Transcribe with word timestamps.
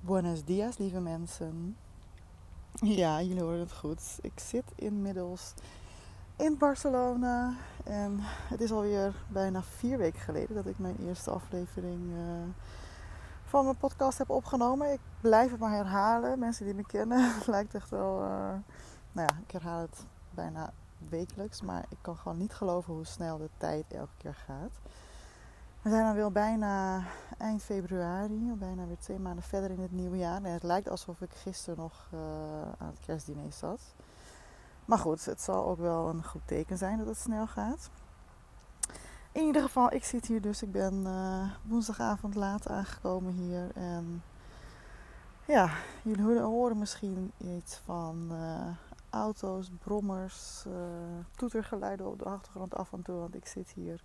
Buenos 0.00 0.44
dias, 0.44 0.78
lieve 0.78 1.00
mensen. 1.00 1.76
Ja, 2.72 3.22
jullie 3.22 3.42
horen 3.42 3.58
het 3.58 3.72
goed. 3.72 4.18
Ik 4.22 4.38
zit 4.40 4.64
inmiddels 4.74 5.54
in 6.36 6.58
Barcelona. 6.58 7.54
En 7.84 8.18
het 8.22 8.60
is 8.60 8.70
alweer 8.70 9.14
bijna 9.28 9.62
vier 9.62 9.98
weken 9.98 10.20
geleden 10.20 10.54
dat 10.54 10.66
ik 10.66 10.78
mijn 10.78 10.96
eerste 11.06 11.30
aflevering 11.30 12.12
uh, 12.12 12.20
van 13.44 13.64
mijn 13.64 13.76
podcast 13.76 14.18
heb 14.18 14.30
opgenomen. 14.30 14.92
Ik 14.92 15.00
blijf 15.20 15.50
het 15.50 15.60
maar 15.60 15.76
herhalen. 15.76 16.38
Mensen 16.38 16.64
die 16.64 16.74
me 16.74 16.86
kennen, 16.86 17.34
het 17.38 17.46
lijkt 17.46 17.74
echt 17.74 17.90
wel. 17.90 18.22
Uh, 18.22 18.28
nou 19.12 19.28
ja, 19.28 19.38
ik 19.46 19.50
herhaal 19.50 19.80
het 19.80 20.04
bijna 20.30 20.72
wekelijks. 21.08 21.62
Maar 21.62 21.84
ik 21.88 21.98
kan 22.00 22.16
gewoon 22.16 22.38
niet 22.38 22.52
geloven 22.52 22.94
hoe 22.94 23.06
snel 23.06 23.38
de 23.38 23.50
tijd 23.56 23.84
elke 23.88 24.16
keer 24.16 24.34
gaat. 24.46 24.78
We 25.82 25.90
zijn 25.90 26.06
alweer 26.06 26.32
bijna 26.32 27.02
eind 27.38 27.62
februari, 27.62 28.52
bijna 28.58 28.86
weer 28.86 28.98
twee 28.98 29.18
maanden 29.18 29.44
verder 29.44 29.70
in 29.70 29.80
het 29.80 29.92
nieuwe 29.92 30.16
jaar. 30.16 30.44
En 30.44 30.52
het 30.52 30.62
lijkt 30.62 30.88
alsof 30.88 31.20
ik 31.20 31.30
gisteren 31.34 31.78
nog 31.78 32.08
uh, 32.14 32.20
aan 32.78 32.86
het 32.86 33.00
kerstdiner 33.00 33.52
zat. 33.52 33.80
Maar 34.84 34.98
goed, 34.98 35.24
het 35.24 35.40
zal 35.40 35.66
ook 35.66 35.78
wel 35.78 36.08
een 36.08 36.24
goed 36.24 36.40
teken 36.44 36.78
zijn 36.78 36.98
dat 36.98 37.06
het 37.06 37.16
snel 37.16 37.46
gaat. 37.46 37.90
In 39.32 39.42
ieder 39.42 39.62
geval, 39.62 39.92
ik 39.92 40.04
zit 40.04 40.26
hier 40.26 40.40
dus. 40.40 40.62
Ik 40.62 40.72
ben 40.72 40.94
uh, 41.06 41.50
woensdagavond 41.62 42.34
laat 42.34 42.68
aangekomen 42.68 43.32
hier. 43.32 43.70
En 43.74 44.22
ja, 45.44 45.70
jullie 46.02 46.40
horen 46.40 46.78
misschien 46.78 47.32
iets 47.36 47.80
van 47.84 48.28
uh, 48.32 48.66
auto's, 49.10 49.70
brommers, 49.78 50.64
toetergeluiden 51.36 52.06
op 52.06 52.18
de 52.18 52.24
achtergrond 52.24 52.74
af 52.74 52.92
en 52.92 53.02
toe. 53.02 53.18
Want 53.18 53.34
ik 53.34 53.46
zit 53.46 53.70
hier 53.70 54.00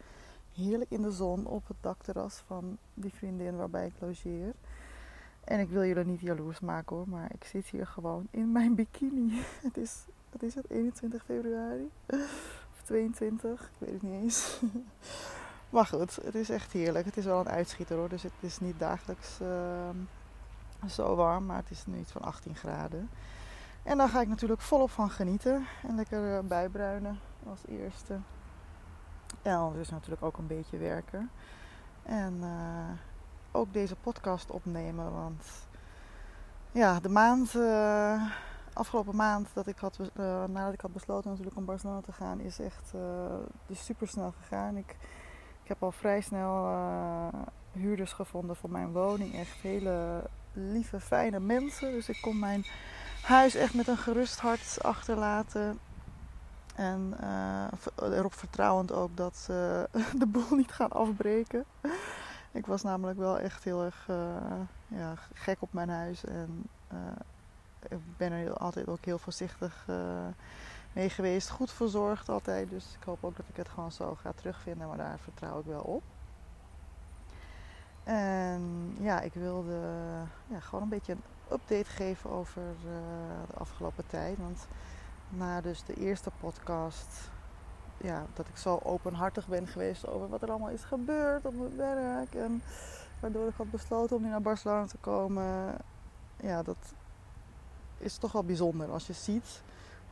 heerlijk 0.56 0.92
in 0.92 1.02
de 1.02 1.12
zon 1.12 1.46
op 1.46 1.68
het 1.68 1.78
dakterras 1.82 2.44
van 2.46 2.78
die 2.94 3.14
vriendin 3.14 3.58
waarbij 3.58 3.86
ik 3.86 3.94
logeer. 4.00 4.54
En 5.44 5.60
ik 5.60 5.70
wil 5.70 5.86
jullie 5.86 6.06
niet 6.06 6.20
jaloers 6.20 6.60
maken 6.60 6.96
hoor, 6.96 7.10
maar 7.10 7.32
ik 7.34 7.44
zit 7.44 7.66
hier 7.66 7.88
gewoon 7.88 8.28
in 8.32 8.52
mijn 8.52 8.76
bikini. 8.76 9.42
Het 9.68 9.78
is, 9.78 10.06
wat 10.32 10.44
is 10.44 10.56
het, 10.56 10.70
21 10.70 11.24
februari? 11.24 11.92
Of 12.72 12.82
22? 12.84 13.62
Ik 13.62 13.70
weet 13.78 13.94
het 13.94 14.02
niet 14.02 14.24
eens. 14.24 14.60
Maar 15.74 15.86
goed, 15.86 16.16
het 16.16 16.36
is 16.36 16.50
echt 16.50 16.72
heerlijk. 16.72 17.06
Het 17.06 17.18
is 17.18 17.26
wel 17.26 17.40
een 17.40 17.50
uitschieter 17.50 17.98
hoor, 17.98 18.10
dus 18.10 18.24
het 18.24 18.32
is 18.40 18.60
niet 18.60 18.80
dagelijks 18.80 19.40
uh, 19.42 20.90
zo 20.90 21.16
warm, 21.16 21.46
maar 21.46 21.58
het 21.58 21.72
is 21.72 21.86
nu 21.86 22.00
iets 22.00 22.12
van 22.12 22.22
18 22.22 22.56
graden. 22.56 23.10
En 23.84 23.98
daar 23.98 24.10
ga 24.10 24.22
ik 24.22 24.28
natuurlijk 24.28 24.62
volop 24.62 24.90
van 24.90 25.10
genieten 25.10 25.66
en 25.88 25.96
lekker 25.96 26.38
uh, 26.38 26.40
bijbruinen 26.48 27.20
als 27.50 27.60
eerste. 27.68 28.20
En 29.42 29.72
dus 29.74 29.90
natuurlijk 29.90 30.24
ook 30.24 30.38
een 30.38 30.48
beetje 30.48 30.78
werken. 30.78 31.30
En 32.04 32.34
uh, 32.42 32.90
ook 33.52 33.74
deze 33.74 33.96
podcast 33.96 34.52
opnemen. 34.52 35.14
Want 35.14 35.68
ja, 36.72 37.00
de 37.00 37.10
maand, 37.10 37.54
uh, 37.54 38.32
afgelopen 38.74 39.16
maand 39.16 39.50
dat 39.54 39.68
ik 39.68 39.78
had, 39.78 40.00
uh, 40.00 40.44
nadat 40.46 40.74
ik 40.74 40.82
had 40.82 40.94
besloten 40.94 41.30
natuurlijk 41.30 41.58
om 41.58 41.66
Barcelona 41.66 42.02
te 42.02 42.12
gaan, 42.12 42.40
is 42.40 42.60
echt 42.60 42.94
dus 43.66 43.86
super 43.86 44.08
snel 44.08 44.34
gegaan. 44.42 44.78
Ik, 44.78 44.96
ik 45.64 45.68
heb 45.68 45.84
al 45.84 45.92
vrij 45.92 46.22
snel 46.22 46.68
huurders 47.72 48.14
gevonden 48.14 48.56
voor 48.56 48.70
mijn 48.70 48.92
woning. 48.92 49.36
Echt 49.36 49.62
hele 49.62 50.24
lieve, 50.54 51.00
fijne 51.00 51.40
mensen. 51.40 51.92
Dus 51.92 52.10
ik 52.10 52.20
kon 52.22 52.40
mijn 52.40 52.66
huis 53.22 53.56
echt 53.56 53.74
met 53.74 53.88
een 53.88 53.98
gerust 53.98 54.40
hart 54.40 54.78
achterlaten. 54.82 55.80
En 56.74 57.14
uh, 57.22 58.18
erop 58.18 58.34
vertrouwend 58.34 58.92
ook 58.92 59.18
dat 59.18 59.36
ze 59.36 59.90
de 60.20 60.26
boel 60.26 60.56
niet 60.56 60.72
gaan 60.72 60.92
afbreken. 60.92 61.66
Ik 62.52 62.66
was 62.66 62.82
namelijk 62.82 63.20
wel 63.20 63.40
echt 63.40 63.64
heel 63.64 63.84
erg 63.84 64.08
uh, 64.10 64.18
ja, 64.88 65.14
gek 65.34 65.58
op 65.62 65.74
mijn 65.74 65.90
huis. 65.90 66.26
En 66.26 66.70
ik 67.90 68.18
ben 68.18 68.32
er 68.32 68.54
altijd 68.54 68.88
ook 68.88 69.06
heel 69.06 69.18
voorzichtig 69.18 69.86
mee 70.94 71.10
geweest. 71.10 71.50
Goed 71.50 71.72
verzorgd 71.72 72.30
altijd. 72.30 72.70
Dus 72.70 72.96
ik 73.00 73.04
hoop 73.06 73.24
ook 73.24 73.36
dat 73.36 73.46
ik 73.50 73.56
het 73.56 73.70
gewoon 73.70 73.92
zo 73.92 74.16
ga 74.16 74.32
terugvinden. 74.36 74.88
Maar 74.88 74.98
daar 74.98 75.20
vertrouw 75.20 75.60
ik 75.60 75.66
wel 75.66 75.82
op. 75.82 76.04
En 78.04 78.96
ja, 79.00 79.22
ik 79.22 79.34
wilde 79.34 79.80
ja, 80.48 80.60
gewoon 80.60 80.84
een 80.84 80.90
beetje 80.90 81.14
een 81.14 81.24
update 81.52 81.90
geven 81.90 82.30
over 82.30 82.62
de 82.82 83.58
afgelopen 83.58 84.08
tijd. 84.08 84.38
Want 84.38 84.68
na 85.36 85.62
dus 85.62 85.84
de 85.84 85.94
eerste 85.94 86.32
podcast, 86.40 87.32
ja, 87.98 88.26
dat 88.34 88.48
ik 88.48 88.58
zo 88.58 88.80
openhartig 88.84 89.48
ben 89.48 89.68
geweest 89.68 90.08
over 90.08 90.30
wat 90.30 90.42
er 90.42 90.50
allemaal 90.50 90.70
is 90.70 90.84
gebeurd 90.84 91.46
op 91.46 91.54
mijn 91.54 91.76
werk. 91.76 92.36
En 92.36 92.62
waardoor 93.20 93.48
ik 93.48 93.56
had 93.56 93.72
besloten 93.72 94.16
om 94.16 94.22
nu 94.22 94.30
naar 94.30 94.42
Barcelona 94.42 94.86
te 94.86 94.98
komen. 94.98 95.78
Ja, 96.40 96.64
dat 96.64 96.94
is 97.98 98.18
toch 98.18 98.32
wel 98.32 98.44
bijzonder 98.44 98.92
als 98.92 99.08
je 99.08 99.14
ziet 99.14 99.62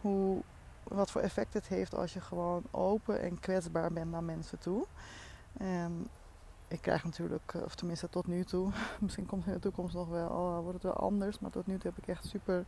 hoe, 0.02 0.42
wat 0.84 1.12
voor 1.12 1.22
effect 1.22 1.54
het 1.54 1.68
heeft 1.68 1.96
als 1.96 2.14
je 2.14 2.22
gewoon 2.22 2.64
open 2.72 3.22
en 3.22 3.40
kwetsbaar 3.40 3.92
bent 3.92 4.12
naar 4.12 4.24
mensen 4.24 4.60
toe. 4.60 4.86
En 5.58 6.08
ik 6.68 6.82
krijg 6.82 7.04
natuurlijk, 7.04 7.54
of 7.64 7.76
tenminste 7.76 8.10
tot 8.10 8.28
nu 8.28 8.44
toe, 8.44 8.72
misschien 9.00 9.26
komt 9.26 9.46
het 9.46 9.54
in 9.54 9.60
de 9.60 9.68
toekomst 9.68 9.96
nog 9.96 10.08
wel, 10.08 10.30
oh, 10.30 10.60
wordt 10.60 10.74
het 10.74 10.84
wel 10.84 10.94
anders. 10.94 11.40
Maar 11.40 11.52
tot 11.52 11.68
nu 11.68 11.78
toe 11.78 11.92
heb 11.96 12.04
ik 12.04 12.08
echt 12.08 12.26
super 12.26 12.66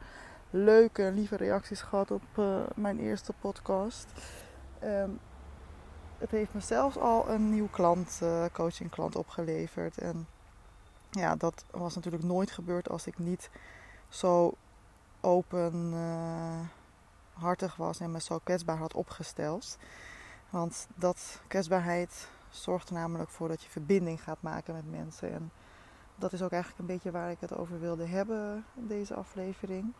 leuke 0.54 1.04
en 1.04 1.14
lieve 1.14 1.36
reacties 1.36 1.82
gehad 1.82 2.12
op 2.12 2.24
uh, 2.40 2.62
mijn 2.76 3.00
eerste 3.00 3.34
podcast. 3.42 4.08
Um, 4.84 5.20
het 6.18 6.32
heeft 6.32 6.54
me 6.54 6.60
zelfs 6.60 6.98
al 6.98 7.30
een 7.30 7.50
nieuw 7.50 7.68
klant, 7.68 8.20
uh, 8.24 8.46
coaching 8.52 8.90
klant 8.90 9.16
opgeleverd. 9.16 9.98
En 9.98 10.28
ja, 11.12 11.36
dat 11.36 11.66
was 11.72 11.96
natuurlijk 11.96 12.24
nooit 12.24 12.52
gebeurd 12.52 12.90
als 12.90 13.08
ik 13.08 13.18
niet 13.18 13.50
zo 14.10 14.54
open 15.22 15.92
uh, 15.94 16.60
hartig 17.34 17.76
was 17.76 18.00
en 18.00 18.12
me 18.12 18.22
zo 18.22 18.40
kwetsbaar 18.44 18.78
had 18.78 18.94
opgesteld. 18.94 19.78
Want 20.50 20.88
dat 20.96 21.42
kwetsbaarheid 21.48 22.28
zorgt 22.50 22.90
er 22.90 22.96
namelijk 22.96 23.30
voor 23.30 23.48
dat 23.48 23.64
je 23.64 23.70
verbinding 23.70 24.24
gaat 24.24 24.42
maken 24.42 24.74
met 24.74 24.92
mensen. 24.92 25.32
En 25.32 25.52
dat 26.16 26.34
is 26.34 26.42
ook 26.42 26.52
eigenlijk 26.52 26.82
een 26.82 26.96
beetje 26.96 27.12
waar 27.12 27.32
ik 27.32 27.40
het 27.40 27.58
over 27.58 27.80
wilde 27.80 28.06
hebben 28.06 28.66
in 28.76 28.88
deze 28.88 29.14
aflevering. 29.14 29.94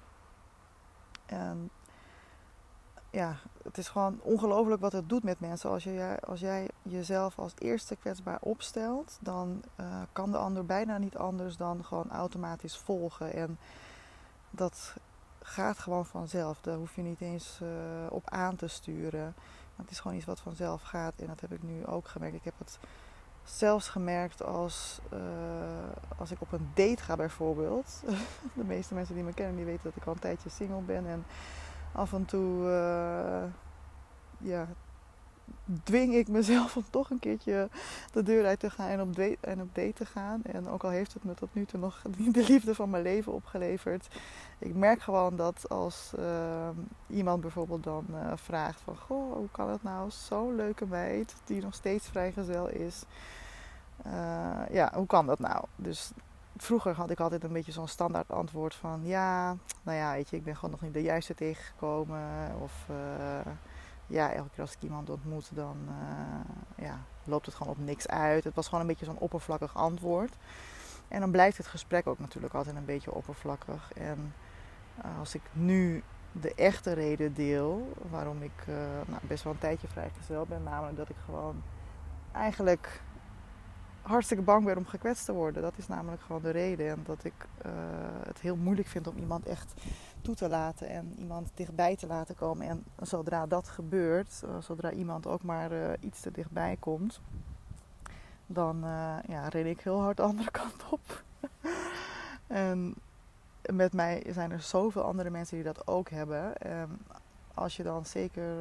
En 1.34 1.70
ja, 3.10 3.36
het 3.64 3.78
is 3.78 3.88
gewoon 3.88 4.20
ongelooflijk 4.22 4.82
wat 4.82 4.92
het 4.92 5.10
doet 5.10 5.24
met 5.24 5.40
mensen. 5.40 5.70
Als, 5.70 5.84
je, 5.84 6.18
als 6.28 6.40
jij 6.40 6.70
jezelf 6.82 7.40
als 7.40 7.54
eerste 7.58 7.96
kwetsbaar 7.96 8.38
opstelt, 8.42 9.18
dan 9.22 9.64
uh, 9.80 10.02
kan 10.12 10.32
de 10.32 10.38
ander 10.38 10.66
bijna 10.66 10.98
niet 10.98 11.18
anders 11.18 11.58
dan 11.58 11.84
gewoon 11.84 12.12
automatisch 12.12 12.78
volgen. 12.78 13.34
En 13.34 13.58
dat 14.50 14.96
gaat 15.42 15.80
gewoon 15.80 16.06
vanzelf. 16.06 16.62
Daar 16.62 16.76
hoef 16.78 16.96
je 16.96 17.02
niet 17.02 17.22
eens 17.22 17.60
uh, 17.64 17.70
op 18.10 18.30
aan 18.30 18.56
te 18.56 18.68
sturen. 18.68 19.36
Het 19.76 19.92
is 19.92 20.00
gewoon 20.00 20.18
iets 20.18 20.26
wat 20.26 20.40
vanzelf 20.40 20.82
gaat. 20.82 21.14
En 21.18 21.28
dat 21.28 21.40
heb 21.40 21.52
ik 21.52 21.64
nu 21.64 21.86
ook 21.86 22.08
gemerkt. 22.08 22.36
Ik 22.36 22.44
heb 22.44 22.58
het 22.58 22.80
zelfs 23.44 23.90
gemerkt 23.90 24.44
als, 24.44 25.00
uh, 25.14 25.20
als 26.18 26.32
ik 26.32 26.42
op 26.42 26.52
een 26.52 26.72
date 26.74 27.04
ga 27.04 27.16
bijvoorbeeld. 27.16 28.04
De 28.54 28.64
meeste 28.64 28.94
mensen 28.94 29.16
die 29.16 29.24
me 29.24 29.34
kennen, 29.34 29.56
die 29.56 29.66
weten 29.66 29.84
dat 29.84 29.96
ik 29.96 30.06
al 30.06 30.14
een 30.14 30.20
tijdje 30.20 30.50
single 30.50 30.82
ben. 30.82 31.08
En 31.08 31.26
af 31.92 32.14
en 32.14 32.26
toe 32.26 32.64
uh, 32.64 33.44
ja, 34.38 34.68
dwing 35.84 36.14
ik 36.14 36.28
mezelf 36.28 36.78
om 36.78 36.86
toch 36.90 37.10
een 37.10 37.20
keertje 37.20 37.70
de 38.12 38.24
deur 38.24 38.46
uit 38.46 38.60
te 38.60 38.70
gaan 38.70 38.90
en 38.90 39.02
op, 39.02 39.16
date, 39.16 39.38
en 39.40 39.62
op 39.62 39.76
date 39.76 39.94
te 39.94 40.06
gaan. 40.06 40.42
En 40.44 40.68
ook 40.68 40.84
al 40.84 40.90
heeft 40.90 41.14
het 41.14 41.24
me 41.24 41.34
tot 41.34 41.54
nu 41.54 41.66
toe 41.66 41.80
nog 41.80 42.02
niet 42.18 42.34
de 42.34 42.46
liefde 42.48 42.76
van 42.76 42.90
mijn 42.90 43.04
leven 43.04 43.34
opgeleverd. 43.34 44.08
Ik 44.60 44.76
merk 44.76 45.02
gewoon 45.02 45.36
dat 45.36 45.70
als 45.70 46.12
uh, 46.20 46.70
iemand 47.08 47.42
bijvoorbeeld 47.42 47.84
dan 47.84 48.06
uh, 48.12 48.32
vraagt 48.36 48.82
van... 48.82 48.98
Goh, 48.98 49.34
hoe 49.34 49.50
kan 49.52 49.70
het 49.70 49.84
nou? 49.84 50.12
Zo'n 50.12 50.56
leuke 50.56 50.86
meid 50.86 51.36
die 51.46 51.62
nog 51.62 51.74
steeds 51.74 52.08
vrijgezel 52.08 52.70
is. 52.70 53.04
Uh, 54.08 54.60
ja, 54.72 54.92
hoe 54.96 55.08
kan 55.08 55.26
dat 55.26 55.40
nou? 55.40 55.66
Dus 55.76 56.12
vroeger 56.58 56.94
had 56.94 57.10
ik 57.10 57.20
altijd 57.20 57.44
een 57.44 57.54
beetje 57.54 57.72
zo'n 57.72 57.88
standaard 57.88 58.32
antwoord 58.32 58.76
van... 58.76 59.02
Ja, 59.04 59.56
nou 59.84 59.98
ja, 59.98 60.12
weet 60.12 60.30
je, 60.30 60.36
ik 60.36 60.44
ben 60.44 60.56
gewoon 60.56 60.72
nog 60.72 60.82
niet 60.82 60.94
de 60.94 61.02
juiste 61.02 61.36
tegengekomen. 61.36 62.52
Of 62.62 62.86
ja, 64.08 64.34
elke 64.34 64.50
keer 64.50 64.62
als 64.62 64.74
ik 64.74 64.82
iemand 64.82 65.10
ontmoet, 65.10 65.56
dan 65.56 65.78
uh, 65.88 66.86
ja, 66.86 67.00
loopt 67.24 67.46
het 67.46 67.56
gewoon 67.56 67.74
op 67.74 67.80
niks 67.80 68.08
uit. 68.08 68.44
Het 68.44 68.56
was 68.56 68.66
gewoon 68.66 68.82
een 68.82 68.88
beetje 68.88 69.06
zo'n 69.06 69.18
oppervlakkig 69.18 69.76
antwoord. 69.76 70.36
En 71.08 71.20
dan 71.20 71.32
blijft 71.32 71.58
het 71.58 71.68
gesprek 71.68 72.08
ook 72.08 72.20
natuurlijk 72.20 72.54
altijd 72.54 72.76
een 72.76 72.86
beetje 72.86 73.14
oppervlakkig. 73.14 73.94
En 73.94 74.34
uh, 75.06 75.20
als 75.20 75.36
ik 75.36 75.42
nu 75.52 76.04
de 76.32 76.54
echte 76.56 76.94
reden 76.94 77.34
deel 77.34 77.94
waarom 78.10 78.42
ik 78.42 78.66
uh, 78.70 78.76
nou, 79.06 79.22
best 79.22 79.44
wel 79.44 79.54
een 79.54 79.60
tijdje 79.60 79.88
vrijgezel 79.88 80.46
ben, 80.46 80.64
namelijk 80.64 80.98
dat 80.98 81.10
ik 81.10 81.16
gewoon 81.26 81.62
eigenlijk 82.32 83.02
hartstikke 84.04 84.44
bang 84.44 84.66
ben 84.66 84.78
om 84.78 84.86
gekwetst 84.86 85.26
te 85.26 85.34
worden. 85.34 85.62
Dat 85.62 85.78
is 85.78 85.88
namelijk 85.88 86.22
gewoon 86.22 86.42
de 86.42 86.50
reden. 86.50 86.90
En 86.90 87.00
dat 87.06 87.24
ik 87.24 87.34
het 88.28 88.40
heel 88.40 88.56
moeilijk 88.56 88.88
vind 88.88 89.08
om 89.08 89.18
iemand 89.18 89.46
echt 89.46 89.74
toe 90.24 90.36
te 90.36 90.50
laten 90.50 90.90
en 90.90 91.16
iemand 91.18 91.52
dichtbij 91.54 91.96
te 91.96 92.08
laten 92.08 92.36
komen. 92.36 92.68
En 92.68 92.84
zodra 93.02 93.46
dat 93.46 93.70
gebeurt, 93.70 94.44
eh, 94.44 94.50
zodra 94.60 94.92
iemand 94.92 95.28
ook 95.28 95.44
maar 95.44 95.72
uh, 95.72 95.90
iets 96.00 96.22
te 96.22 96.32
dichtbij 96.32 96.78
komt, 96.80 97.22
dan 98.46 98.78
ja, 99.28 99.48
ren 99.48 99.66
ik 99.66 99.82
heel 99.82 100.02
hard 100.02 100.18
de 100.18 100.24
andere 100.24 100.52
kant 100.62 100.84
op. 100.90 101.24
En 102.48 102.96
met 103.72 103.94
mij 103.94 104.24
zijn 104.30 104.52
er 104.52 104.62
zoveel 104.62 105.02
andere 105.02 105.30
mensen 105.30 105.56
die 105.56 105.66
dat 105.66 105.88
ook 105.88 106.10
hebben. 106.10 106.58
En 106.58 107.00
als 107.54 107.78
je 107.78 107.84
dan 107.84 108.06
zeker 108.06 108.56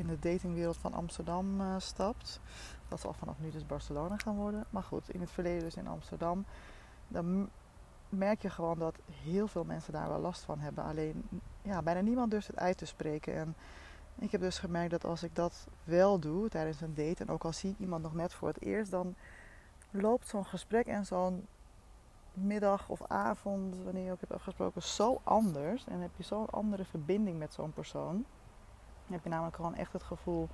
in 0.00 0.06
de 0.06 0.18
datingwereld 0.18 0.76
van 0.76 0.94
Amsterdam 0.94 1.60
uh, 1.60 1.74
stapt, 1.78 2.40
dat 2.88 3.00
zal 3.00 3.12
vanaf 3.12 3.38
nu 3.38 3.50
dus 3.50 3.66
Barcelona 3.66 4.16
gaan 4.16 4.36
worden. 4.36 4.64
Maar 4.70 4.82
goed, 4.82 5.10
in 5.10 5.20
het 5.20 5.30
verleden 5.30 5.62
dus 5.62 5.76
in 5.76 5.88
Amsterdam, 5.88 6.44
dan 7.08 7.48
merk 8.08 8.42
je 8.42 8.50
gewoon 8.50 8.78
dat 8.78 8.94
heel 9.22 9.48
veel 9.48 9.64
mensen 9.64 9.92
daar 9.92 10.08
wel 10.08 10.20
last 10.20 10.42
van 10.42 10.58
hebben. 10.58 10.84
Alleen 10.84 11.24
ja, 11.62 11.82
bijna 11.82 12.00
niemand 12.00 12.30
durft 12.30 12.46
het 12.46 12.58
uit 12.58 12.78
te 12.78 12.86
spreken. 12.86 13.34
En 13.34 13.54
ik 14.18 14.32
heb 14.32 14.40
dus 14.40 14.58
gemerkt 14.58 14.90
dat 14.90 15.04
als 15.04 15.22
ik 15.22 15.34
dat 15.34 15.66
wel 15.84 16.18
doe 16.18 16.48
tijdens 16.48 16.80
een 16.80 16.94
date, 16.94 17.24
en 17.24 17.30
ook 17.30 17.44
al 17.44 17.52
zie 17.52 17.70
ik 17.70 17.78
iemand 17.78 18.02
nog 18.02 18.14
net 18.14 18.34
voor 18.34 18.48
het 18.48 18.62
eerst, 18.62 18.90
dan 18.90 19.14
loopt 19.90 20.28
zo'n 20.28 20.46
gesprek 20.46 20.86
en 20.86 21.06
zo'n 21.06 21.46
middag 22.32 22.88
of 22.88 23.02
avond, 23.06 23.76
wanneer 23.84 24.04
je 24.04 24.12
ook 24.12 24.20
hebt 24.20 24.32
afgesproken, 24.32 24.82
zo 24.82 25.20
anders. 25.24 25.86
En 25.86 26.00
heb 26.00 26.10
je 26.16 26.22
zo'n 26.22 26.50
andere 26.50 26.84
verbinding 26.84 27.38
met 27.38 27.52
zo'n 27.52 27.72
persoon. 27.72 28.24
Dan 29.10 29.18
heb 29.18 29.24
je 29.24 29.30
namelijk 29.30 29.56
gewoon 29.56 29.74
echt 29.74 29.92
het 29.92 30.02
gevoel 30.02 30.48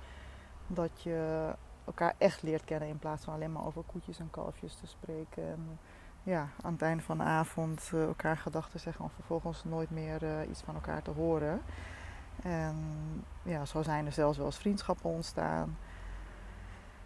dat 0.67 1.01
je 1.01 1.49
elkaar 1.85 2.13
echt 2.17 2.41
leert 2.41 2.65
kennen 2.65 2.89
in 2.89 2.99
plaats 2.99 3.23
van 3.23 3.33
alleen 3.33 3.51
maar 3.51 3.65
over 3.65 3.83
koetjes 3.83 4.19
en 4.19 4.29
kalfjes 4.29 4.75
te 4.75 4.87
spreken. 4.87 5.43
En 5.43 5.79
ja, 6.23 6.47
aan 6.61 6.71
het 6.71 6.81
einde 6.81 7.03
van 7.03 7.17
de 7.17 7.23
avond 7.23 7.91
uh, 7.93 8.03
elkaar 8.03 8.37
gedachten 8.37 8.79
zeggen 8.79 9.03
om 9.03 9.09
vervolgens 9.09 9.63
nooit 9.63 9.89
meer 9.89 10.23
uh, 10.23 10.49
iets 10.49 10.61
van 10.61 10.75
elkaar 10.75 11.01
te 11.01 11.11
horen. 11.11 11.61
En 12.43 12.75
ja, 13.43 13.65
zo 13.65 13.81
zijn 13.81 14.05
er 14.05 14.11
zelfs 14.11 14.37
wel 14.37 14.45
eens 14.45 14.57
vriendschappen 14.57 15.09
ontstaan. 15.09 15.77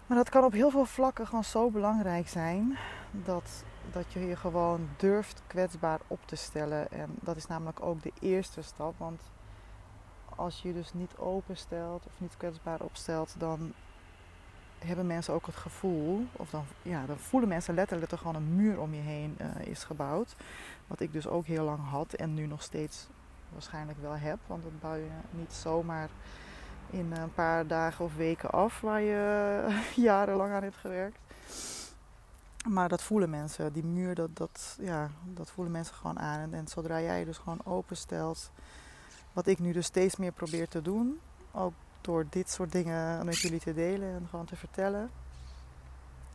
Maar 0.08 0.18
dat 0.18 0.30
kan 0.30 0.44
op 0.44 0.52
heel 0.52 0.70
veel 0.70 0.86
vlakken 0.86 1.28
gewoon 1.28 1.44
zo 1.44 1.70
belangrijk 1.70 2.28
zijn 2.28 2.78
dat, 3.12 3.64
dat 3.92 4.14
je 4.14 4.20
je 4.20 4.36
gewoon 4.36 4.90
durft 4.98 5.42
kwetsbaar 5.48 6.00
op 6.08 6.20
te 6.26 6.36
stellen. 6.36 6.92
En 6.92 7.10
dat 7.20 7.36
is 7.36 7.48
namelijk 7.48 7.82
ook 7.82 8.02
de 8.02 8.14
eerste 8.20 8.62
stap. 8.62 8.94
Want 8.98 9.22
als 10.36 10.62
je 10.62 10.74
dus 10.74 10.94
niet 10.94 11.18
openstelt 11.18 12.06
of 12.06 12.12
niet 12.18 12.38
kwetsbaar 12.38 12.82
opstelt, 12.82 13.36
dan 13.38 13.74
hebben 14.80 15.08
mensen 15.08 15.34
ook 15.34 15.46
het 15.46 15.56
gevoel, 15.56 16.26
of 16.32 16.50
dan, 16.50 16.64
ja, 16.82 17.06
dan 17.06 17.18
voelen 17.18 17.50
mensen 17.50 17.74
letterlijk 17.74 18.10
dat 18.10 18.20
er 18.20 18.26
gewoon 18.26 18.42
een 18.42 18.56
muur 18.56 18.80
om 18.80 18.94
je 18.94 19.02
heen 19.02 19.38
uh, 19.42 19.68
is 19.68 19.84
gebouwd. 19.84 20.36
Wat 20.88 21.00
ik 21.00 21.14
dus 21.14 21.28
ook 21.28 21.46
heel 21.46 21.64
lang 21.64 21.80
had 21.90 22.14
en 22.14 22.34
nu 22.34 22.46
nog 22.46 22.62
steeds 22.62 23.08
waarschijnlijk 23.52 24.02
wel 24.02 24.16
heb. 24.16 24.38
Want 24.48 24.64
dat 24.64 24.80
bouw 24.80 24.96
je 24.96 25.10
niet 25.32 25.54
zomaar 25.54 26.10
in 26.90 27.12
een 27.12 27.34
paar 27.34 27.68
dagen 27.68 28.06
of 28.06 28.16
weken 28.16 28.52
af 28.52 28.82
waar 28.82 29.02
je 29.02 29.66
jarenlang 29.96 30.54
aan 30.54 30.64
hebt 30.64 30.76
gewerkt. 30.76 31.18
Maar 32.68 32.90
dat 32.90 33.02
voelen 33.04 33.30
mensen, 33.30 33.74
die 33.74 33.84
muur, 33.84 34.16
dat, 34.16 34.38
dat, 34.38 34.78
ja, 34.80 35.10
dat 35.24 35.52
voelen 35.52 35.74
mensen 35.74 35.96
gewoon 35.96 36.20
aan. 36.20 36.40
En, 36.40 36.54
en 36.54 36.68
zodra 36.68 37.02
jij 37.02 37.26
dus 37.26 37.38
gewoon 37.38 37.62
openstelt, 37.64 38.52
wat 39.34 39.48
ik 39.48 39.60
nu 39.60 39.72
dus 39.72 39.86
steeds 39.86 40.16
meer 40.16 40.32
probeer 40.32 40.68
te 40.68 40.82
doen, 40.82 41.20
ook 41.52 41.74
door 42.02 42.26
dit 42.30 42.50
soort 42.50 42.72
dingen 42.72 43.26
met 43.26 43.40
jullie 43.40 43.60
te 43.60 43.74
delen 43.74 44.10
en 44.10 44.28
gewoon 44.30 44.46
te 44.46 44.56
vertellen, 44.56 45.10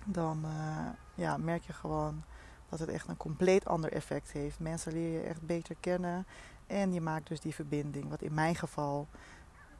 dan 0.05 0.43
uh, 0.45 0.87
ja, 1.15 1.37
merk 1.37 1.63
je 1.63 1.73
gewoon 1.73 2.23
dat 2.69 2.79
het 2.79 2.89
echt 2.89 3.09
een 3.09 3.17
compleet 3.17 3.67
ander 3.67 3.93
effect 3.93 4.33
heeft. 4.33 4.61
Mensen 4.61 4.93
leer 4.93 5.13
je 5.13 5.27
echt 5.27 5.43
beter 5.43 5.77
kennen 5.81 6.27
en 6.67 6.93
je 6.93 7.01
maakt 7.01 7.29
dus 7.29 7.41
die 7.41 7.55
verbinding. 7.55 8.09
Wat 8.09 8.23
in 8.23 8.35
mijn 8.35 8.55
geval 8.55 9.09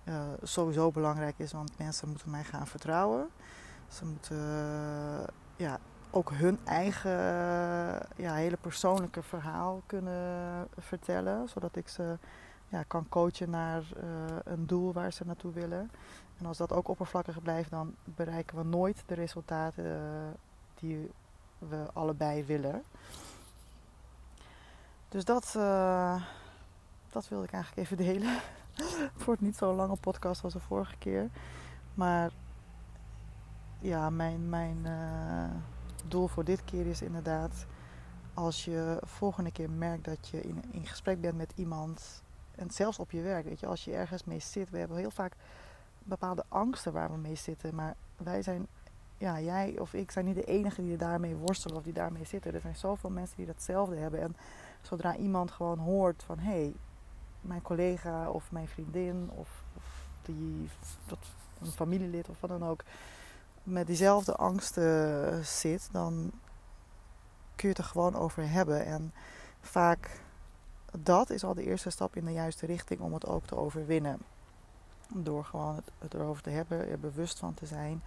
uh, 0.05 0.21
sowieso 0.43 0.91
belangrijk 0.91 1.39
is, 1.39 1.53
want 1.53 1.79
mensen 1.79 2.09
moeten 2.09 2.31
mij 2.31 2.45
gaan 2.45 2.67
vertrouwen. 2.67 3.29
Ze 3.89 4.05
moeten 4.05 4.37
uh, 4.37 5.27
ja, 5.57 5.79
ook 6.11 6.31
hun 6.33 6.59
eigen 6.65 7.11
ja, 8.17 8.35
hele 8.35 8.57
persoonlijke 8.57 9.23
verhaal 9.23 9.83
kunnen 9.87 10.69
vertellen, 10.79 11.49
zodat 11.49 11.77
ik 11.77 11.89
ze 11.89 12.19
ja, 12.69 12.83
kan 12.83 13.09
coachen 13.09 13.51
naar 13.51 13.83
uh, 13.97 14.37
een 14.45 14.67
doel 14.67 14.93
waar 14.93 15.13
ze 15.13 15.25
naartoe 15.25 15.53
willen. 15.53 15.91
En 16.39 16.47
als 16.47 16.57
dat 16.57 16.73
ook 16.73 16.89
oppervlakkig 16.89 17.43
blijft, 17.43 17.71
dan 17.71 17.95
bereiken 18.05 18.57
we 18.57 18.65
nooit 18.65 19.03
de 19.07 19.15
resultaten 19.15 19.85
uh, 19.85 20.01
die 20.75 21.11
we 21.59 21.87
allebei 21.93 22.45
willen. 22.45 22.83
Dus 25.09 25.25
dat, 25.25 25.55
uh, 25.57 26.23
dat 27.11 27.29
wilde 27.29 27.45
ik 27.45 27.53
eigenlijk 27.53 27.83
even 27.83 27.97
delen. 27.97 28.39
het 29.15 29.25
wordt 29.25 29.41
niet 29.41 29.57
zo'n 29.57 29.75
lange 29.75 29.97
podcast 29.97 30.45
als 30.45 30.53
de 30.53 30.61
vorige 30.61 30.97
keer. 30.97 31.29
Maar 31.95 32.31
ja, 33.79 34.11
mijn, 34.11 34.49
mijn 34.49 34.87
doel 36.05 36.27
voor 36.27 36.45
dit 36.45 36.65
keer 36.65 36.87
is 36.87 37.03
inderdaad... 37.03 37.67
als 38.35 38.65
je 38.65 38.99
volgende 39.03 39.53
keer 39.53 39.71
merkt 39.71 40.05
dat 40.05 40.29
je 40.29 40.41
in, 40.43 40.63
in 40.71 40.87
gesprek 40.87 41.21
bent 41.21 41.37
met 41.37 41.53
iemand 41.55 42.25
en 42.57 42.71
zelfs 42.71 42.99
op 42.99 43.11
je 43.11 43.21
werk, 43.21 43.45
weet 43.45 43.61
je, 43.61 43.67
als 43.67 43.85
je 43.85 43.93
ergens 43.93 44.25
mee 44.25 44.39
zit. 44.39 44.71
We 44.71 44.79
hebben 44.79 44.97
heel 44.97 45.11
vaak 45.11 45.33
bepaalde 45.99 46.45
angsten 46.49 46.93
waar 46.93 47.11
we 47.11 47.17
mee 47.17 47.35
zitten. 47.35 47.75
Maar 47.75 47.95
wij 48.17 48.43
zijn, 48.43 48.67
ja, 49.19 49.41
jij 49.41 49.79
of 49.79 49.95
ik 49.95 50.11
zijn 50.11 50.25
niet 50.25 50.35
de 50.35 50.45
enige 50.45 50.83
die 50.83 50.97
daarmee 50.97 51.35
worstelen 51.35 51.77
of 51.77 51.83
die 51.83 51.93
daarmee 51.93 52.25
zitten. 52.25 52.55
Er 52.55 52.61
zijn 52.61 52.77
zoveel 52.77 53.11
mensen 53.11 53.37
die 53.37 53.47
datzelfde 53.47 53.97
hebben. 53.97 54.21
En 54.21 54.37
zodra 54.83 55.17
iemand 55.17 55.51
gewoon 55.51 55.79
hoort 55.79 56.23
van 56.23 56.39
hé, 56.39 56.51
hey, 56.51 56.75
mijn 57.41 57.63
collega 57.63 58.31
of 58.31 58.53
mijn 58.53 58.69
vriendin 58.69 59.31
of, 59.35 59.49
die, 60.23 60.71
dat, 61.07 61.19
een 61.61 61.67
familielid 61.67 62.29
of 62.29 62.41
wat 62.41 62.51
dan 62.51 62.65
ook 62.65 62.83
met 63.63 63.87
diezelfde 63.87 64.35
angsten 64.35 65.45
zit, 65.45 65.89
dan 65.93 66.31
kun 67.55 67.69
je 67.69 67.75
het 67.75 67.79
er 67.79 67.85
gewoon 67.85 68.15
over 68.15 68.51
hebben. 68.51 68.85
En 68.85 69.13
vaak 69.61 70.21
dat 71.03 71.31
is 71.31 71.45
al 71.45 71.55
de 71.55 71.65
eerste 71.65 71.91
stap 71.91 72.17
in 72.17 72.25
de 72.25 72.33
juiste 72.33 72.67
richting 72.67 73.01
om 73.01 73.15
het 73.15 73.27
ook 73.27 73.47
te 73.47 73.57
overwinnen. 73.57 74.19
Door 75.15 75.45
gewoon 75.45 75.81
het, 75.99 76.15
erover 76.15 76.43
te 76.43 76.51
hebben, 76.51 76.89
er 76.89 76.99
bewust 76.99 77.39
van 77.39 77.55
te 77.55 77.67
zijn. 77.67 78.03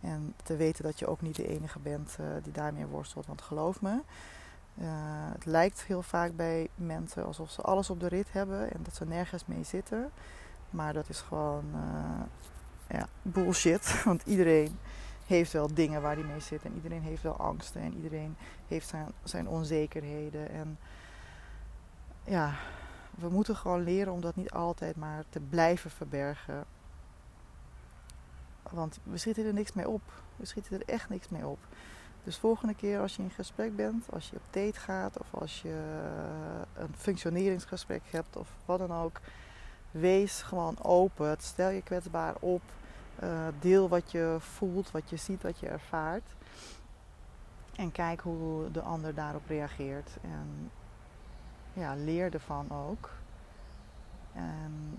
En 0.00 0.34
te 0.42 0.56
weten 0.56 0.84
dat 0.84 0.98
je 0.98 1.06
ook 1.06 1.20
niet 1.20 1.36
de 1.36 1.48
enige 1.48 1.78
bent 1.78 2.16
uh, 2.20 2.26
die 2.42 2.52
daarmee 2.52 2.86
worstelt. 2.86 3.26
Want 3.26 3.42
geloof 3.42 3.80
me, 3.80 4.00
uh, 4.74 4.86
het 5.32 5.44
lijkt 5.44 5.82
heel 5.82 6.02
vaak 6.02 6.36
bij 6.36 6.68
mensen 6.74 7.26
alsof 7.26 7.50
ze 7.50 7.62
alles 7.62 7.90
op 7.90 8.00
de 8.00 8.08
rit 8.08 8.32
hebben 8.32 8.72
en 8.72 8.80
dat 8.82 8.94
ze 8.94 9.06
nergens 9.06 9.46
mee 9.46 9.64
zitten. 9.64 10.10
Maar 10.70 10.92
dat 10.92 11.08
is 11.08 11.20
gewoon 11.20 11.64
uh, 11.74 12.20
ja, 12.98 13.08
bullshit. 13.22 14.02
Want 14.04 14.22
iedereen 14.26 14.78
heeft 15.26 15.52
wel 15.52 15.74
dingen 15.74 16.02
waar 16.02 16.14
hij 16.14 16.24
mee 16.24 16.40
zit. 16.40 16.64
En 16.64 16.74
iedereen 16.74 17.02
heeft 17.02 17.22
wel 17.22 17.36
angsten. 17.36 17.80
En 17.80 17.94
iedereen 17.94 18.36
heeft 18.68 18.88
zijn, 18.88 19.06
zijn 19.24 19.48
onzekerheden. 19.48 20.50
En 20.50 20.78
ja, 22.24 22.54
we 23.10 23.28
moeten 23.28 23.56
gewoon 23.56 23.82
leren 23.82 24.12
om 24.12 24.20
dat 24.20 24.36
niet 24.36 24.50
altijd 24.50 24.96
maar 24.96 25.24
te 25.28 25.40
blijven 25.40 25.90
verbergen. 25.90 26.64
Want 28.70 28.98
we 29.02 29.18
schieten 29.18 29.46
er 29.46 29.52
niks 29.52 29.72
mee 29.72 29.88
op. 29.88 30.02
We 30.36 30.46
schieten 30.46 30.80
er 30.80 30.88
echt 30.94 31.08
niks 31.08 31.28
mee 31.28 31.46
op. 31.46 31.58
Dus 32.24 32.38
volgende 32.38 32.74
keer 32.74 33.00
als 33.00 33.16
je 33.16 33.22
in 33.22 33.30
gesprek 33.30 33.76
bent, 33.76 34.04
als 34.12 34.30
je 34.30 34.36
op 34.36 34.42
date 34.50 34.80
gaat 34.80 35.18
of 35.18 35.34
als 35.34 35.62
je 35.62 36.02
een 36.74 36.94
functioneringsgesprek 36.96 38.02
hebt 38.10 38.36
of 38.36 38.48
wat 38.64 38.78
dan 38.78 38.92
ook, 38.92 39.20
wees 39.90 40.42
gewoon 40.42 40.82
open. 40.82 41.36
Stel 41.38 41.68
je 41.68 41.82
kwetsbaar 41.82 42.34
op. 42.40 42.62
Uh, 43.22 43.46
deel 43.60 43.88
wat 43.88 44.10
je 44.10 44.36
voelt, 44.38 44.90
wat 44.90 45.10
je 45.10 45.16
ziet, 45.16 45.42
wat 45.42 45.58
je 45.58 45.68
ervaart. 45.68 46.34
En 47.76 47.92
kijk 47.92 48.20
hoe 48.20 48.70
de 48.70 48.80
ander 48.80 49.14
daarop 49.14 49.46
reageert. 49.46 50.10
En 50.22 50.70
ja, 51.72 51.94
leer 51.94 52.34
ervan 52.34 52.70
ook. 52.70 53.10
En 54.32 54.98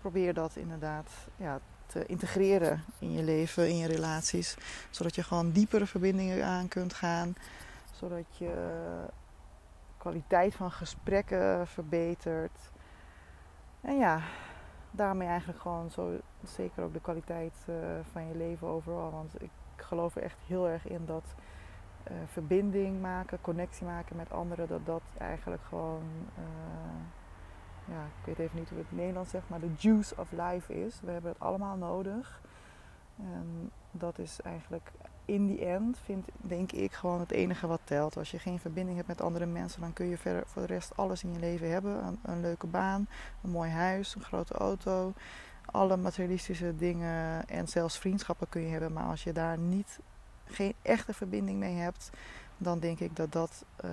probeer 0.00 0.34
dat 0.34 0.56
inderdaad 0.56 1.10
ja, 1.36 1.60
te 1.86 2.06
integreren 2.06 2.84
in 2.98 3.12
je 3.12 3.22
leven, 3.22 3.68
in 3.68 3.76
je 3.76 3.86
relaties. 3.86 4.56
Zodat 4.90 5.14
je 5.14 5.22
gewoon 5.22 5.50
diepere 5.50 5.86
verbindingen 5.86 6.44
aan 6.44 6.68
kunt 6.68 6.94
gaan. 6.94 7.36
Zodat 7.92 8.36
je 8.36 8.52
kwaliteit 9.96 10.54
van 10.54 10.70
gesprekken 10.70 11.66
verbetert. 11.66 12.70
En 13.80 13.98
ja, 13.98 14.22
daarmee 14.90 15.28
eigenlijk 15.28 15.60
gewoon 15.60 15.90
zo 15.90 16.18
zeker 16.44 16.82
ook 16.82 16.92
de 16.92 17.00
kwaliteit 17.00 17.54
uh, 17.66 17.76
van 18.12 18.26
je 18.26 18.36
leven 18.36 18.66
overal. 18.66 19.10
Want 19.10 19.42
ik 19.42 19.50
geloof 19.76 20.16
er 20.16 20.22
echt 20.22 20.38
heel 20.46 20.68
erg 20.68 20.86
in 20.86 21.06
dat 21.06 21.24
uh, 22.10 22.16
verbinding 22.26 23.00
maken, 23.00 23.40
connectie 23.40 23.86
maken 23.86 24.16
met 24.16 24.32
anderen, 24.32 24.68
dat 24.68 24.86
dat 24.86 25.02
eigenlijk 25.18 25.62
gewoon, 25.68 26.02
uh, 26.38 27.94
ja, 27.94 28.02
ik 28.02 28.24
weet 28.24 28.38
even 28.38 28.58
niet 28.58 28.68
hoe 28.68 28.78
het 28.78 28.86
in 28.90 28.96
Nederlands 28.96 29.30
zegt, 29.30 29.48
maar 29.48 29.60
de 29.60 29.72
juice 29.76 30.14
of 30.16 30.32
life 30.32 30.84
is. 30.84 31.00
We 31.00 31.10
hebben 31.10 31.30
het 31.30 31.40
allemaal 31.40 31.76
nodig. 31.76 32.40
En 33.16 33.70
dat 33.90 34.18
is 34.18 34.40
eigenlijk 34.40 34.90
in 35.24 35.46
die 35.46 35.64
end, 35.64 35.98
vind, 36.04 36.28
denk 36.40 36.72
ik, 36.72 36.92
gewoon 36.92 37.20
het 37.20 37.30
enige 37.30 37.66
wat 37.66 37.80
telt. 37.84 38.16
Als 38.16 38.30
je 38.30 38.38
geen 38.38 38.58
verbinding 38.58 38.96
hebt 38.96 39.08
met 39.08 39.20
andere 39.20 39.46
mensen, 39.46 39.80
dan 39.80 39.92
kun 39.92 40.06
je 40.06 40.18
verder 40.18 40.42
voor 40.46 40.62
de 40.62 40.72
rest 40.74 40.96
alles 40.96 41.24
in 41.24 41.32
je 41.32 41.38
leven 41.38 41.70
hebben. 41.70 42.04
Een, 42.04 42.18
een 42.22 42.40
leuke 42.40 42.66
baan, 42.66 43.08
een 43.42 43.50
mooi 43.50 43.70
huis, 43.70 44.14
een 44.14 44.22
grote 44.22 44.54
auto. 44.54 45.12
Alle 45.64 45.96
materialistische 45.96 46.76
dingen 46.76 47.48
en 47.48 47.68
zelfs 47.68 47.98
vriendschappen 47.98 48.48
kun 48.48 48.62
je 48.62 48.68
hebben. 48.68 48.92
Maar 48.92 49.04
als 49.06 49.24
je 49.24 49.32
daar 49.32 49.58
niet 49.58 50.00
geen 50.50 50.74
echte 50.82 51.14
verbinding 51.14 51.58
mee 51.58 51.74
hebt, 51.74 52.10
dan 52.56 52.78
denk 52.78 53.00
ik 53.00 53.16
dat 53.16 53.32
dat 53.32 53.64
uh, 53.84 53.90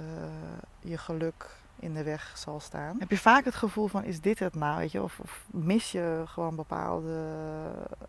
je 0.79 0.97
geluk 0.97 1.50
in 1.79 1.93
de 1.93 2.03
weg 2.03 2.38
zal 2.38 2.59
staan. 2.59 2.95
Heb 3.00 3.09
je 3.09 3.17
vaak 3.17 3.45
het 3.45 3.55
gevoel 3.55 3.88
van 3.88 4.03
is 4.03 4.21
dit 4.21 4.39
het 4.39 4.55
nou, 4.55 4.77
weet 4.77 4.91
je? 4.91 5.03
Of, 5.03 5.19
of 5.19 5.45
mis 5.51 5.91
je 5.91 6.24
gewoon 6.25 6.55
bepaalde, 6.55 7.19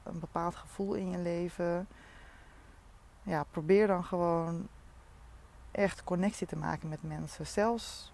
een 0.02 0.18
bepaald 0.20 0.54
gevoel 0.54 0.94
in 0.94 1.10
je 1.10 1.18
leven? 1.18 1.88
Ja, 3.22 3.44
probeer 3.50 3.86
dan 3.86 4.04
gewoon 4.04 4.68
echt 5.70 6.04
connectie 6.04 6.46
te 6.46 6.56
maken 6.56 6.88
met 6.88 7.02
mensen. 7.02 7.46
Zelfs 7.46 8.12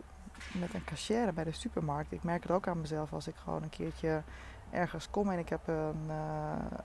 met 0.53 0.75
een 0.75 0.85
cashier 0.85 1.35
bij 1.35 1.45
de 1.45 1.53
supermarkt. 1.53 2.13
Ik 2.13 2.23
merk 2.23 2.43
het 2.43 2.53
ook 2.53 2.69
aan 2.69 2.81
mezelf 2.81 3.13
als 3.13 3.27
ik 3.27 3.35
gewoon 3.37 3.63
een 3.63 3.71
keertje 3.71 4.23
ergens 4.71 5.11
kom 5.11 5.31
en 5.31 5.39
ik 5.39 5.49
heb 5.49 5.69
een, 5.69 6.07
uh, 6.09 6.79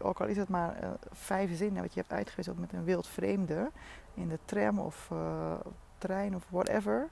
ook 0.00 0.20
al 0.20 0.26
is 0.26 0.36
het 0.36 0.48
maar 0.48 0.82
uh, 0.82 0.90
vijf 1.10 1.56
zinnen 1.56 1.82
wat 1.82 1.94
je 1.94 2.00
hebt 2.00 2.12
uitgewisseld 2.12 2.58
met 2.58 2.72
een 2.72 2.84
wild 2.84 3.06
vreemde 3.06 3.70
in 4.14 4.28
de 4.28 4.38
tram 4.44 4.78
of 4.78 5.08
uh, 5.12 5.52
trein 5.98 6.34
of 6.34 6.46
whatever. 6.50 7.08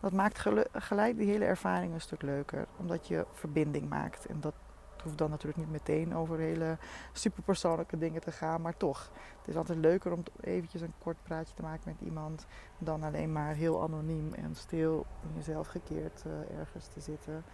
Dat 0.00 0.12
maakt 0.12 0.46
gelijk 0.72 1.16
die 1.16 1.30
hele 1.30 1.44
ervaring 1.44 1.92
een 1.92 2.00
stuk 2.00 2.22
leuker, 2.22 2.66
omdat 2.76 3.06
je 3.06 3.26
verbinding 3.32 3.88
maakt. 3.88 4.26
En 4.26 4.40
dat 4.40 4.54
hoeft 5.02 5.18
dan 5.18 5.30
natuurlijk 5.30 5.58
niet 5.58 5.70
meteen 5.70 6.14
over 6.14 6.38
hele 6.38 6.76
superpersoonlijke 7.12 7.98
dingen 7.98 8.20
te 8.20 8.32
gaan, 8.32 8.60
maar 8.60 8.76
toch. 8.76 9.10
Het 9.38 9.48
is 9.48 9.56
altijd 9.56 9.78
leuker 9.78 10.12
om 10.12 10.22
eventjes 10.40 10.80
een 10.80 10.92
kort 10.98 11.16
praatje 11.22 11.54
te 11.54 11.62
maken 11.62 11.82
met 11.84 12.00
iemand 12.00 12.46
dan 12.78 13.02
alleen 13.02 13.32
maar 13.32 13.54
heel 13.54 13.82
anoniem 13.82 14.32
en 14.32 14.54
stil 14.54 15.06
in 15.22 15.34
jezelf 15.34 15.66
gekeerd 15.66 16.24
uh, 16.26 16.58
ergens 16.58 16.86
te 16.86 17.00
zitten. 17.00 17.44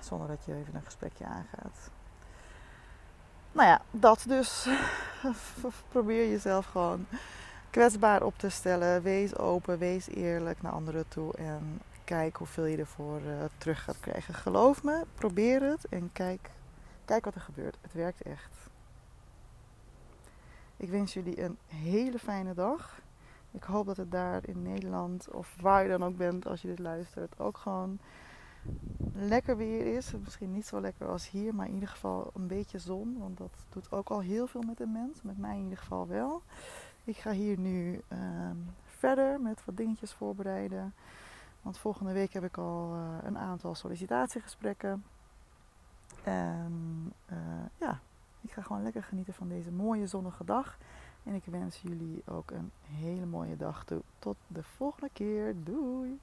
Zonder 0.00 0.28
dat 0.28 0.44
je 0.44 0.54
even 0.54 0.74
een 0.74 0.82
gesprekje 0.82 1.24
aangaat. 1.24 1.90
Nou 3.54 3.68
ja, 3.68 3.80
dat 3.90 4.24
dus. 4.28 4.68
Probeer 5.88 6.30
jezelf 6.30 6.66
gewoon 6.66 7.06
kwetsbaar 7.70 8.22
op 8.22 8.38
te 8.38 8.48
stellen. 8.48 9.02
Wees 9.02 9.36
open, 9.36 9.78
wees 9.78 10.08
eerlijk 10.08 10.62
naar 10.62 10.72
anderen 10.72 11.08
toe 11.08 11.34
en 11.34 11.80
kijk 12.04 12.36
hoeveel 12.36 12.64
je 12.64 12.76
ervoor 12.76 13.20
uh, 13.20 13.44
terug 13.58 13.84
gaat 13.84 14.00
krijgen. 14.00 14.34
Geloof 14.34 14.82
me, 14.82 15.04
probeer 15.14 15.62
het 15.62 15.86
en 15.88 16.10
kijk, 16.12 16.50
kijk 17.04 17.24
wat 17.24 17.34
er 17.34 17.40
gebeurt. 17.40 17.76
Het 17.80 17.92
werkt 17.92 18.22
echt. 18.22 18.52
Ik 20.76 20.90
wens 20.90 21.14
jullie 21.14 21.42
een 21.42 21.58
hele 21.66 22.18
fijne 22.18 22.54
dag. 22.54 23.00
Ik 23.50 23.62
hoop 23.62 23.86
dat 23.86 23.96
het 23.96 24.10
daar 24.10 24.40
in 24.44 24.62
Nederland 24.62 25.30
of 25.30 25.56
waar 25.60 25.82
je 25.82 25.88
dan 25.88 26.04
ook 26.04 26.16
bent 26.16 26.46
als 26.46 26.62
je 26.62 26.68
dit 26.68 26.78
luistert 26.78 27.38
ook 27.38 27.58
gewoon 27.58 27.98
lekker 29.14 29.56
weer 29.56 29.96
is. 29.96 30.12
Misschien 30.24 30.52
niet 30.52 30.66
zo 30.66 30.80
lekker 30.80 31.08
als 31.08 31.30
hier, 31.30 31.54
maar 31.54 31.66
in 31.66 31.74
ieder 31.74 31.88
geval 31.88 32.30
een 32.34 32.46
beetje 32.46 32.78
zon. 32.78 33.16
Want 33.18 33.38
dat 33.38 33.50
doet 33.68 33.92
ook 33.92 34.08
al 34.08 34.20
heel 34.20 34.46
veel 34.46 34.62
met 34.62 34.80
een 34.80 34.92
mens. 34.92 35.22
Met 35.22 35.38
mij 35.38 35.56
in 35.56 35.62
ieder 35.62 35.78
geval 35.78 36.06
wel. 36.06 36.42
Ik 37.04 37.16
ga 37.16 37.30
hier 37.30 37.58
nu 37.58 38.00
ehm, 38.08 38.56
verder 38.84 39.40
met 39.40 39.64
wat 39.64 39.76
dingetjes 39.76 40.12
voorbereiden. 40.12 40.94
Want 41.62 41.78
volgende 41.78 42.12
week 42.12 42.32
heb 42.32 42.44
ik 42.44 42.56
al 42.56 42.94
uh, 42.94 43.18
een 43.22 43.38
aantal 43.38 43.74
sollicitatiegesprekken. 43.74 45.04
En 46.22 47.12
uh, 47.32 47.38
ja, 47.78 48.00
ik 48.40 48.52
ga 48.52 48.62
gewoon 48.62 48.82
lekker 48.82 49.02
genieten 49.02 49.34
van 49.34 49.48
deze 49.48 49.70
mooie 49.70 50.06
zonnige 50.06 50.44
dag. 50.44 50.78
En 51.22 51.34
ik 51.34 51.44
wens 51.44 51.80
jullie 51.82 52.22
ook 52.26 52.50
een 52.50 52.70
hele 52.84 53.26
mooie 53.26 53.56
dag 53.56 53.84
toe. 53.84 54.02
Tot 54.18 54.36
de 54.46 54.62
volgende 54.62 55.10
keer. 55.12 55.54
Doei! 55.64 56.20